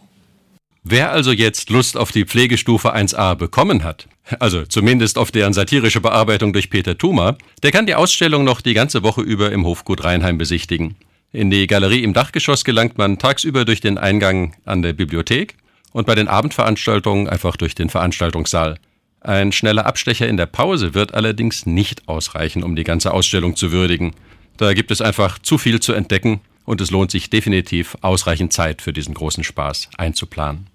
Wer 0.85 1.11
also 1.13 1.31
jetzt 1.31 1.69
Lust 1.69 1.95
auf 1.95 2.11
die 2.11 2.25
Pflegestufe 2.25 2.93
1a 2.93 3.35
bekommen 3.35 3.85
hat, 3.85 4.09
also 4.39 4.65
zumindest 4.65 5.17
auf 5.17 5.31
deren 5.31 5.53
satirische 5.53 6.01
Bearbeitung 6.01 6.51
durch 6.51 6.69
Peter 6.69 6.97
Thuma, 6.97 7.37
der 7.63 7.71
kann 7.71 7.85
die 7.85 7.95
Ausstellung 7.95 8.43
noch 8.43 8.59
die 8.59 8.73
ganze 8.73 9.01
Woche 9.01 9.21
über 9.21 9.53
im 9.53 9.65
Hofgut 9.65 10.03
Rheinheim 10.03 10.37
besichtigen. 10.37 10.95
In 11.31 11.49
die 11.49 11.67
Galerie 11.67 12.03
im 12.03 12.13
Dachgeschoss 12.13 12.65
gelangt 12.65 12.97
man 12.97 13.17
tagsüber 13.17 13.63
durch 13.63 13.79
den 13.79 13.97
Eingang 13.97 14.55
an 14.65 14.81
der 14.81 14.91
Bibliothek 14.91 15.55
und 15.93 16.05
bei 16.05 16.15
den 16.15 16.27
Abendveranstaltungen 16.27 17.29
einfach 17.29 17.55
durch 17.55 17.75
den 17.75 17.89
Veranstaltungssaal. 17.89 18.77
Ein 19.21 19.53
schneller 19.53 19.85
Abstecher 19.85 20.27
in 20.27 20.35
der 20.35 20.47
Pause 20.47 20.93
wird 20.93 21.13
allerdings 21.13 21.65
nicht 21.65 22.09
ausreichen, 22.09 22.61
um 22.61 22.75
die 22.75 22.83
ganze 22.83 23.13
Ausstellung 23.13 23.55
zu 23.55 23.71
würdigen. 23.71 24.15
Da 24.57 24.73
gibt 24.73 24.91
es 24.91 24.99
einfach 24.99 25.39
zu 25.39 25.57
viel 25.57 25.79
zu 25.79 25.93
entdecken 25.93 26.41
und 26.65 26.81
es 26.81 26.91
lohnt 26.91 27.09
sich 27.09 27.29
definitiv, 27.29 27.95
ausreichend 28.01 28.51
Zeit 28.51 28.81
für 28.81 28.91
diesen 28.91 29.13
großen 29.13 29.45
Spaß 29.45 29.89
einzuplanen. 29.97 30.72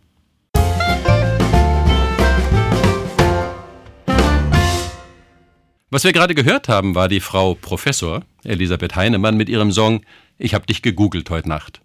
Was 5.91 6.05
wir 6.05 6.13
gerade 6.13 6.35
gehört 6.35 6.69
haben, 6.69 6.95
war 6.95 7.09
die 7.09 7.21
Frau 7.21 7.55
Professor 7.55 8.23
Elisabeth 8.45 8.95
Heinemann 8.95 9.39
mit 9.39 9.49
ihrem 9.49 9.73
Song 9.73 10.03
ich 10.37 10.53
habe 10.53 10.67
dich 10.67 10.83
gegoogelt 10.83 11.31
heute 11.31 11.49
Nacht. 11.49 11.81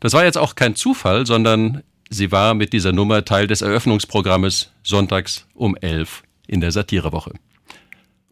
Das 0.00 0.14
war 0.14 0.24
jetzt 0.24 0.38
auch 0.38 0.54
kein 0.54 0.74
Zufall, 0.74 1.26
sondern 1.26 1.82
sie 2.08 2.32
war 2.32 2.54
mit 2.54 2.72
dieser 2.72 2.92
Nummer 2.92 3.24
Teil 3.24 3.46
des 3.46 3.60
Eröffnungsprogrammes 3.60 4.72
sonntags 4.82 5.46
um 5.52 5.76
11 5.76 6.22
in 6.46 6.62
der 6.62 6.72
Satirewoche. 6.72 7.34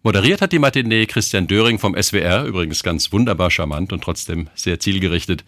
Moderiert 0.03 0.41
hat 0.41 0.53
die 0.53 0.59
Matinee 0.59 1.05
Christian 1.05 1.47
Döring 1.47 1.79
vom 1.79 1.95
SWR, 1.95 2.45
übrigens 2.45 2.83
ganz 2.83 3.13
wunderbar 3.13 3.51
charmant 3.51 3.93
und 3.93 4.03
trotzdem 4.03 4.49
sehr 4.55 4.81
zielgerichtet. 4.81 5.45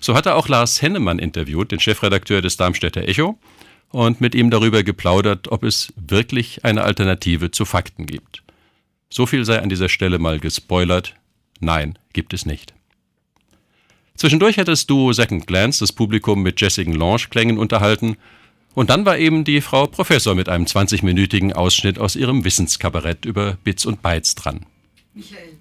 So 0.00 0.14
hat 0.14 0.26
er 0.26 0.36
auch 0.36 0.46
Lars 0.46 0.80
Hennemann 0.80 1.18
interviewt, 1.18 1.72
den 1.72 1.80
Chefredakteur 1.80 2.40
des 2.40 2.56
Darmstädter 2.56 3.08
Echo, 3.08 3.36
und 3.90 4.20
mit 4.20 4.36
ihm 4.36 4.50
darüber 4.50 4.84
geplaudert, 4.84 5.50
ob 5.50 5.64
es 5.64 5.92
wirklich 5.96 6.64
eine 6.64 6.84
Alternative 6.84 7.50
zu 7.50 7.64
Fakten 7.64 8.06
gibt. 8.06 8.44
So 9.10 9.26
viel 9.26 9.44
sei 9.44 9.60
an 9.60 9.68
dieser 9.68 9.88
Stelle 9.88 10.18
mal 10.18 10.40
gespoilert. 10.40 11.14
Nein, 11.60 11.98
gibt 12.12 12.34
es 12.34 12.46
nicht. 12.46 12.74
Zwischendurch 14.16 14.58
hat 14.58 14.68
das 14.68 14.86
Duo 14.86 15.12
Second 15.12 15.46
Glance 15.46 15.80
das 15.80 15.92
Publikum 15.92 16.42
mit 16.42 16.60
jessigen 16.60 16.94
Lounge-Klängen 16.94 17.58
unterhalten 17.58 18.16
und 18.74 18.90
dann 18.90 19.06
war 19.06 19.16
eben 19.16 19.44
die 19.44 19.62
Frau 19.62 19.86
Professor 19.86 20.34
mit 20.34 20.50
einem 20.50 20.66
20-minütigen 20.66 21.54
Ausschnitt 21.54 21.98
aus 21.98 22.14
ihrem 22.14 22.44
Wissenskabarett 22.44 23.24
über 23.24 23.56
Bits 23.64 23.86
und 23.86 24.02
Bytes 24.02 24.34
dran. 24.34 24.66
Michael, 25.14 25.56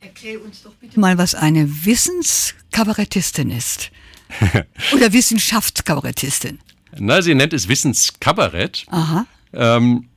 erklär 0.00 0.42
uns 0.42 0.64
doch 0.64 0.72
bitte 0.74 0.98
mal, 0.98 1.16
was 1.16 1.36
eine 1.36 1.84
Wissenskabarettistin 1.84 3.50
ist. 3.50 3.92
Oder 4.92 5.12
Wissenschaftskabarettistin. 5.12 6.58
Na, 6.98 7.22
sie 7.22 7.34
nennt 7.34 7.52
es 7.52 7.68
Wissenskabarett. 7.68 8.84
Aha. 8.88 9.26
Ähm, 9.52 10.08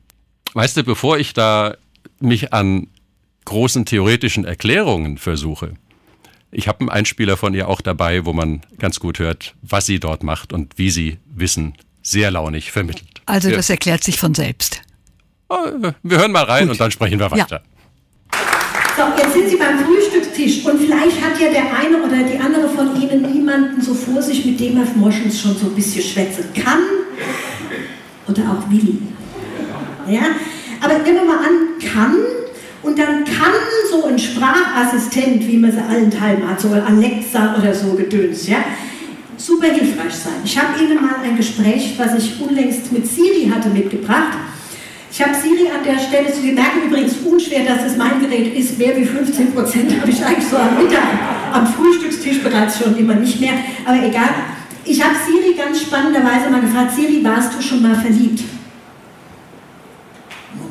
weißt 0.54 0.76
du, 0.76 0.82
bevor 0.82 1.18
ich 1.18 1.34
da 1.34 1.76
mich 2.20 2.52
an 2.52 2.88
großen 3.44 3.84
theoretischen 3.84 4.44
Erklärungen 4.44 5.18
versuche, 5.18 5.74
ich 6.56 6.68
habe 6.68 6.80
einen 6.80 6.88
Einspieler 6.88 7.36
von 7.36 7.52
ihr 7.52 7.68
auch 7.68 7.80
dabei, 7.80 8.24
wo 8.24 8.32
man 8.32 8.60
ganz 8.78 9.00
gut 9.00 9.18
hört, 9.18 9.56
was 9.62 9.86
sie 9.86 9.98
dort 9.98 10.22
macht 10.22 10.52
und 10.52 10.78
wie 10.78 10.90
sie 10.90 11.18
Wissen 11.26 11.74
sehr 12.00 12.30
launig 12.30 12.70
vermittelt. 12.70 13.22
Also 13.26 13.50
das 13.50 13.70
erklärt 13.70 14.04
sich 14.04 14.18
von 14.18 14.34
selbst. 14.34 14.82
Oh, 15.48 15.56
wir 16.02 16.18
hören 16.18 16.30
mal 16.30 16.44
rein 16.44 16.64
gut. 16.64 16.72
und 16.72 16.80
dann 16.80 16.90
sprechen 16.92 17.18
wir 17.18 17.30
weiter. 17.30 17.62
Ja. 18.30 18.38
So, 18.96 19.02
jetzt 19.20 19.32
sind 19.32 19.48
Sie 19.48 19.56
beim 19.56 19.80
Frühstückstisch 19.80 20.64
und 20.64 20.78
vielleicht 20.78 21.20
hat 21.20 21.40
ja 21.40 21.50
der 21.50 21.76
eine 21.76 22.00
oder 22.00 22.22
die 22.22 22.38
andere 22.38 22.68
von 22.68 23.00
Ihnen 23.02 23.32
niemanden 23.32 23.82
so 23.82 23.92
vor 23.92 24.22
sich, 24.22 24.44
mit 24.44 24.60
dem 24.60 24.76
er 24.76 24.86
Moschens 24.94 25.40
schon 25.40 25.56
so 25.56 25.66
ein 25.66 25.74
bisschen 25.74 26.02
schwätzen 26.02 26.44
kann 26.54 26.78
oder 28.28 28.42
auch 28.42 28.70
will. 28.70 28.98
Ja? 30.08 30.36
Aber 30.84 30.98
nehmen 30.98 31.16
wir 31.16 31.24
mal 31.24 31.38
an, 31.38 31.78
kann 31.80 32.16
und 32.82 32.98
dann 32.98 33.24
kann 33.24 33.54
so 33.90 34.04
ein 34.04 34.18
Sprachassistent, 34.18 35.46
wie 35.48 35.56
man 35.56 35.72
sie 35.72 35.78
allen 35.78 36.10
Teilen 36.10 36.46
hat, 36.46 36.60
so 36.60 36.68
Alexa 36.68 37.56
oder 37.58 37.74
so 37.74 37.94
gedöns, 37.94 38.46
ja, 38.46 38.58
super 39.38 39.68
hilfreich 39.68 40.14
sein. 40.14 40.34
Ich 40.44 40.58
habe 40.58 40.78
Ihnen 40.82 40.96
mal 40.96 41.14
ein 41.24 41.38
Gespräch, 41.38 41.94
was 41.96 42.18
ich 42.18 42.38
unlängst 42.38 42.92
mit 42.92 43.06
Siri 43.06 43.50
hatte, 43.50 43.70
mitgebracht. 43.70 44.36
Ich 45.10 45.22
habe 45.22 45.34
Siri 45.34 45.70
an 45.70 45.82
der 45.86 45.98
Stelle, 45.98 46.30
Sie 46.30 46.52
merken 46.52 46.88
übrigens 46.88 47.14
unschwer, 47.24 47.64
dass 47.64 47.90
es 47.90 47.96
mein 47.96 48.20
Gerät 48.20 48.54
ist, 48.54 48.78
mehr 48.78 48.94
wie 48.94 49.06
15 49.06 49.54
Prozent 49.54 49.98
habe 49.98 50.10
ich 50.10 50.22
eigentlich 50.22 50.46
so 50.46 50.58
am 50.58 50.76
Mittag, 50.76 51.06
am 51.50 51.66
Frühstückstisch 51.66 52.42
bereits 52.42 52.78
schon 52.78 52.94
immer 52.98 53.14
nicht 53.14 53.40
mehr, 53.40 53.54
aber 53.86 54.04
egal. 54.04 54.28
Ich 54.84 55.02
habe 55.02 55.14
Siri 55.14 55.54
ganz 55.54 55.80
spannenderweise 55.80 56.50
mal 56.50 56.60
gefragt, 56.60 56.94
Siri, 56.94 57.24
warst 57.24 57.56
du 57.56 57.62
schon 57.62 57.80
mal 57.80 57.94
verliebt? 57.94 58.42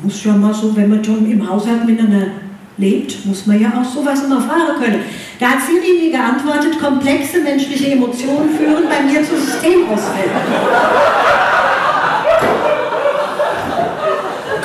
muss 0.04 0.22
ja 0.22 0.32
mal 0.34 0.52
so, 0.52 0.76
wenn 0.76 0.90
man 0.90 1.02
schon 1.02 1.30
im 1.30 1.48
Haushalt 1.48 1.84
miteinander 1.86 2.26
lebt, 2.76 3.24
muss 3.24 3.46
man 3.46 3.60
ja 3.60 3.68
auch 3.68 3.84
sowas 3.84 4.22
immer 4.24 4.40
fragen 4.40 4.78
können. 4.78 5.00
Da 5.40 5.50
hat 5.50 5.58
Siri 5.62 5.98
mir 6.00 6.10
geantwortet, 6.10 6.78
komplexe 6.78 7.40
menschliche 7.40 7.92
Emotionen 7.92 8.50
führen 8.50 8.84
bei 8.88 9.02
mir 9.02 9.22
zu 9.24 9.36
Systemausfällen. 9.36 10.30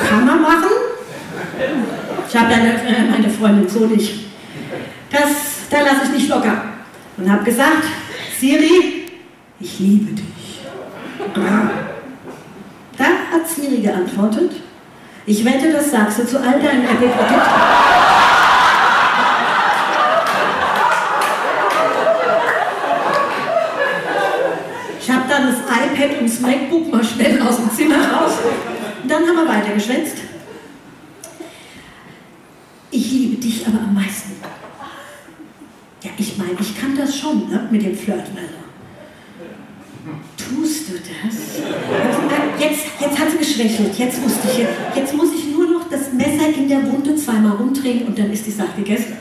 Kann 0.08 0.26
man 0.26 0.42
machen? 0.42 0.70
Ich 2.28 2.36
habe 2.36 2.50
dann 2.50 2.66
äh, 2.66 3.10
meine 3.10 3.30
Freundin 3.30 3.68
so 3.68 3.86
nicht. 3.86 4.26
Das, 5.10 5.68
da 5.70 5.80
lasse 5.80 6.04
ich 6.04 6.18
nicht 6.20 6.28
locker. 6.28 6.62
Und 7.16 7.30
habe 7.30 7.44
gesagt, 7.44 7.84
Siri, 8.38 9.08
ich 9.58 9.78
liebe 9.78 10.12
dich. 10.12 10.60
Da 12.96 13.04
hat 13.04 13.48
Siri 13.48 13.82
geantwortet, 13.82 14.52
ich 15.26 15.44
wette, 15.44 15.72
das 15.72 15.90
sagst 15.90 16.18
du 16.18 16.26
zu 16.26 16.38
all 16.38 16.60
deinen 16.60 16.84
Apple-Produkten. 16.84 17.50
Ich 25.00 25.10
habe 25.10 25.28
dann 25.28 25.46
das 25.46 25.58
iPad 25.58 26.20
und 26.20 26.30
das 26.30 26.40
MacBook 26.40 26.92
mal 26.92 27.04
schnell 27.04 27.40
aus 27.42 27.56
dem 27.56 27.70
Zimmer 27.70 27.96
raus. 27.96 28.32
Und 29.02 29.10
dann 29.10 29.26
haben 29.26 29.36
wir 29.36 29.48
weitergeschwätzt. 29.48 30.16
Ich 32.90 33.10
liebe 33.10 33.36
dich 33.36 33.66
aber 33.66 33.78
am 33.78 33.94
meisten. 33.94 34.32
Ja, 36.02 36.10
ich 36.16 36.36
meine, 36.38 36.52
ich 36.58 36.80
kann 36.80 36.96
das 36.96 37.16
schon 37.16 37.48
ne, 37.48 37.68
mit 37.70 37.82
dem 37.82 37.96
Flirtmelder. 37.96 38.60
Tust 40.36 40.88
du 40.88 40.94
das? 40.94 41.60
Jetzt, 42.58 42.86
jetzt 43.00 43.18
hat 43.18 43.30
sie 43.30 43.38
geschwächelt. 43.50 43.98
Jetzt 43.98 44.22
wusste 44.22 44.48
ich, 44.48 44.66
jetzt 44.96 45.14
muss 45.14 45.32
ich 45.34 45.52
nur 45.52 45.66
noch 45.66 45.88
das 45.90 46.12
Messer 46.12 46.48
in 46.56 46.68
der 46.68 46.82
Wunde 46.90 47.16
zweimal 47.16 47.56
rumdrehen 47.56 48.06
und 48.06 48.18
dann 48.18 48.30
ist 48.30 48.46
die 48.46 48.50
Sache 48.50 48.76
gegessen. 48.76 49.16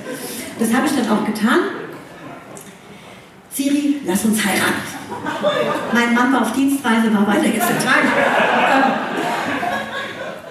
Das 0.60 0.74
habe 0.74 0.86
ich 0.86 0.94
dann 0.94 1.10
auch 1.10 1.26
getan. 1.26 1.60
Siri, 3.52 4.02
lass 4.06 4.26
uns 4.26 4.44
heiraten. 4.46 5.00
Mein 5.94 6.14
Mann 6.14 6.32
war 6.32 6.44
auf 6.44 6.54
Dienstreise, 6.54 7.14
war 7.14 7.28
weiter 7.28 7.48
jetzt 7.48 7.70
in 7.70 7.80
Tag. 7.80 8.04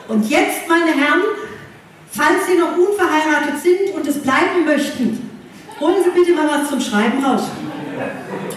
Und 0.09 0.29
jetzt, 0.29 0.69
meine 0.69 0.93
Herren, 0.93 1.23
falls 2.11 2.47
Sie 2.47 2.59
noch 2.59 2.77
unverheiratet 2.77 3.61
sind 3.63 3.95
und 3.95 4.07
es 4.07 4.19
bleiben 4.19 4.65
möchten, 4.65 5.31
holen 5.81 6.03
Sie 6.03 6.11
bitte 6.11 6.35
mal 6.35 6.49
was 6.49 6.71
zum 6.71 6.81
Schreiben 6.81 7.25
raus. 7.25 7.43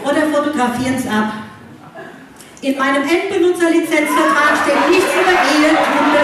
Oder 0.04 0.22
fotografieren 0.34 0.96
es 0.96 1.08
ab. 1.08 1.34
In 2.64 2.78
meinem 2.78 3.02
Endbenutzerlizenzvertrag 3.02 4.56
steht 4.62 4.90
nichts 4.92 5.12
über 5.16 5.32
Ehe, 5.32 5.70
tut 5.70 6.14
mir. 6.14 6.22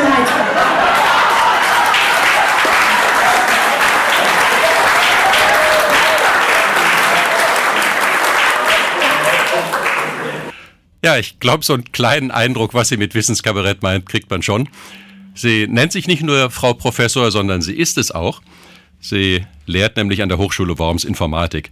Ja, 11.03 11.17
ich 11.17 11.39
glaube, 11.39 11.65
so 11.65 11.73
einen 11.73 11.91
kleinen 11.91 12.29
Eindruck, 12.29 12.75
was 12.75 12.89
sie 12.89 12.97
mit 12.97 13.15
Wissenskabarett 13.15 13.81
meint, 13.81 14.05
kriegt 14.05 14.29
man 14.29 14.43
schon. 14.43 14.69
Sie 15.33 15.65
nennt 15.67 15.91
sich 15.91 16.05
nicht 16.05 16.21
nur 16.21 16.51
Frau 16.51 16.73
Professor, 16.73 17.31
sondern 17.31 17.63
sie 17.63 17.75
ist 17.75 17.97
es 17.97 18.11
auch. 18.11 18.43
Sie 18.99 19.43
lehrt 19.65 19.97
nämlich 19.97 20.21
an 20.21 20.29
der 20.29 20.37
Hochschule 20.37 20.77
Worms 20.77 21.03
Informatik. 21.03 21.71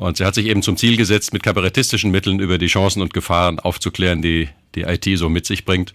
Und 0.00 0.16
sie 0.16 0.24
hat 0.24 0.34
sich 0.34 0.46
eben 0.46 0.62
zum 0.62 0.78
Ziel 0.78 0.96
gesetzt, 0.96 1.34
mit 1.34 1.42
kabarettistischen 1.42 2.10
Mitteln 2.10 2.40
über 2.40 2.56
die 2.56 2.68
Chancen 2.68 3.02
und 3.02 3.12
Gefahren 3.12 3.58
aufzuklären, 3.58 4.22
die 4.22 4.48
die 4.74 4.84
IT 4.84 5.06
so 5.18 5.28
mit 5.28 5.44
sich 5.44 5.66
bringt. 5.66 5.92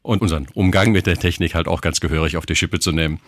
Und 0.00 0.22
unseren 0.22 0.48
Umgang 0.54 0.90
mit 0.90 1.04
der 1.04 1.18
Technik 1.18 1.54
halt 1.54 1.68
auch 1.68 1.82
ganz 1.82 2.00
gehörig 2.00 2.38
auf 2.38 2.46
die 2.46 2.56
Schippe 2.56 2.80
zu 2.80 2.92
nehmen. 2.92 3.20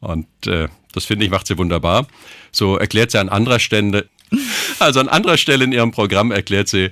Und 0.00 0.26
äh, 0.46 0.68
das 0.94 1.04
finde 1.04 1.26
ich 1.26 1.30
macht 1.30 1.46
sie 1.46 1.58
wunderbar. 1.58 2.06
So 2.50 2.78
erklärt 2.78 3.10
sie 3.10 3.18
an 3.18 3.28
anderer 3.28 3.58
Stelle, 3.58 4.08
also 4.78 5.00
an 5.00 5.08
anderer 5.08 5.36
Stelle 5.36 5.64
in 5.64 5.72
ihrem 5.72 5.90
Programm 5.90 6.30
erklärt 6.30 6.68
sie 6.68 6.88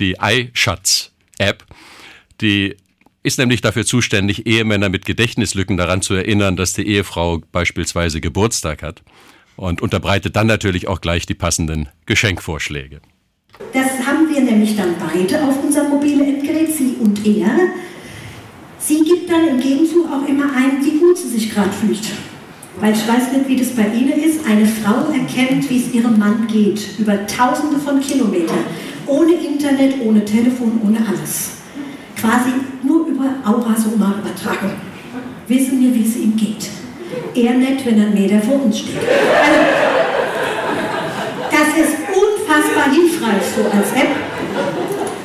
die 0.00 0.16
iSchatz-App, 0.20 1.64
die 2.40 2.74
ist 3.22 3.38
nämlich 3.38 3.60
dafür 3.60 3.86
zuständig, 3.86 4.48
Ehemänner 4.48 4.88
mit 4.88 5.04
Gedächtnislücken 5.04 5.76
daran 5.76 6.02
zu 6.02 6.14
erinnern, 6.14 6.56
dass 6.56 6.72
die 6.72 6.88
Ehefrau 6.88 7.40
beispielsweise 7.52 8.20
Geburtstag 8.20 8.82
hat 8.82 9.00
und 9.60 9.82
unterbreitet 9.82 10.36
dann 10.36 10.46
natürlich 10.46 10.88
auch 10.88 11.00
gleich 11.00 11.26
die 11.26 11.34
passenden 11.34 11.88
Geschenkvorschläge. 12.06 13.00
Das 13.74 14.06
haben 14.06 14.28
wir 14.32 14.40
nämlich 14.40 14.74
dann 14.76 14.94
beide 14.98 15.44
auf 15.44 15.62
unserem 15.62 15.90
mobilen 15.90 16.22
Endgerät, 16.22 16.74
sie 16.74 16.96
und 16.98 17.24
er. 17.26 17.50
Sie 18.78 19.04
gibt 19.04 19.30
dann 19.30 19.48
im 19.48 19.60
Gegenzug 19.60 20.06
auch 20.10 20.26
immer 20.26 20.46
ein, 20.56 20.82
wie 20.82 20.98
gut 20.98 21.18
sie 21.18 21.28
sich 21.28 21.52
gerade 21.52 21.70
fühlt. 21.70 22.00
Weil 22.80 22.94
ich 22.94 23.06
weiß 23.06 23.32
nicht, 23.32 23.48
wie 23.48 23.56
das 23.56 23.68
bei 23.70 23.86
Ihnen 23.88 24.22
ist. 24.22 24.46
Eine 24.46 24.64
Frau 24.64 25.12
erkennt, 25.12 25.68
wie 25.68 25.76
es 25.76 25.92
ihrem 25.92 26.18
Mann 26.18 26.46
geht, 26.46 26.98
über 26.98 27.26
tausende 27.26 27.78
von 27.78 28.00
Kilometern. 28.00 28.64
Ohne 29.06 29.34
Internet, 29.34 30.00
ohne 30.02 30.24
Telefon, 30.24 30.80
ohne 30.82 31.06
alles. 31.06 31.58
Quasi 32.16 32.50
nur 32.82 33.06
über 33.06 33.34
Aurasoma-Übertragung. 33.44 34.72
Wissen 35.48 35.80
wir, 35.80 35.94
wie 35.94 36.06
es 36.06 36.16
ihm 36.16 36.36
geht 36.36 36.70
eher 37.34 37.54
nett, 37.54 37.84
wenn 37.84 37.98
er 37.98 38.06
einen 38.06 38.14
Meter 38.14 38.40
vor 38.40 38.64
uns 38.64 38.78
steht. 38.78 38.96
Also, 38.96 39.60
das 41.50 41.84
ist 41.84 41.96
unfassbar 42.08 42.92
hilfreich 42.92 43.42
so 43.56 43.62
als 43.64 43.92
App. 43.92 44.14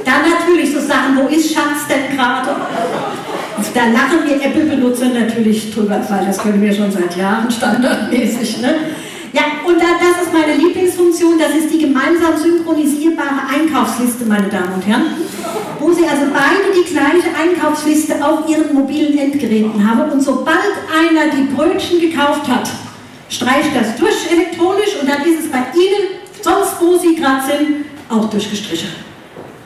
Dann 0.05 0.21
natürlich 0.29 0.71
so 0.71 0.79
Sachen, 0.79 1.17
wo 1.17 1.27
ist 1.27 1.53
Schatz 1.53 1.87
denn 1.89 2.15
gerade? 2.15 2.55
Da 3.73 3.87
lachen 3.87 4.19
wir 4.25 4.41
Apple-Benutzer 4.41 5.09
natürlich 5.09 5.73
drüber, 5.73 5.99
weil 6.07 6.25
das 6.25 6.37
können 6.37 6.61
wir 6.61 6.73
schon 6.73 6.91
seit 6.91 7.17
Jahren 7.17 7.51
standardmäßig. 7.51 8.61
Ne? 8.61 8.75
Ja, 9.33 9.41
und 9.67 9.75
da, 9.77 9.99
das 9.99 10.23
ist 10.23 10.33
meine 10.33 10.55
Lieblingsfunktion, 10.55 11.37
das 11.37 11.55
ist 11.55 11.73
die 11.73 11.79
gemeinsam 11.79 12.37
synchronisierbare 12.37 13.49
Einkaufsliste, 13.53 14.23
meine 14.25 14.47
Damen 14.47 14.75
und 14.75 14.87
Herren, 14.87 15.07
wo 15.85 15.93
Sie 15.93 16.07
also 16.07 16.25
beide 16.33 16.73
die 16.73 16.91
gleiche 16.91 17.29
Einkaufsliste 17.37 18.15
auf 18.25 18.49
Ihren 18.49 18.73
mobilen 18.73 19.17
Endgeräten 19.17 19.87
haben 19.87 20.11
und 20.11 20.21
sobald 20.21 20.73
einer 20.89 21.31
die 21.31 21.53
Brötchen 21.53 21.99
gekauft 21.99 22.47
hat, 22.47 22.69
streicht 23.29 23.69
das 23.75 23.95
durch 23.95 24.31
elektronisch 24.31 24.99
und 24.99 25.07
dann 25.07 25.21
ist 25.21 25.45
es 25.45 25.51
bei 25.51 25.59
Ihnen, 25.75 26.19
sonst 26.41 26.81
wo 26.81 26.97
Sie 26.97 27.15
gerade 27.15 27.43
sind, 27.45 27.85
auch 28.09 28.29
durchgestrichen. 28.29 28.89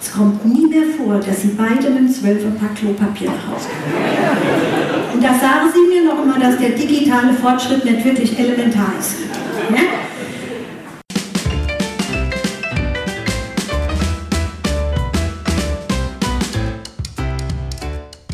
Es 0.01 0.11
kommt 0.13 0.45
nie 0.45 0.65
mehr 0.65 0.87
vor, 0.97 1.19
dass 1.19 1.41
Sie 1.41 1.55
beide 1.57 1.89
mit 1.89 1.99
einem 1.99 2.13
Zwölferpack 2.13 2.75
Klopapier 2.75 3.29
nach 3.31 3.53
Hause 3.53 3.69
kommen. 3.69 5.13
Und 5.13 5.23
da 5.23 5.29
sagen 5.29 5.69
Sie 5.73 5.93
mir 5.93 6.03
noch 6.03 6.23
immer, 6.23 6.39
dass 6.39 6.57
der 6.57 6.69
digitale 6.69 7.33
Fortschritt 7.33 7.83
nicht 7.83 8.03
wirklich 8.03 8.37
elementar 8.37 8.93
ist. 8.99 9.15
Ja? 9.71 10.08